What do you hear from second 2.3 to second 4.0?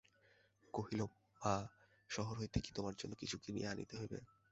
হইতে কি তোমার জন্য কিছু কিনিয়া আনিতে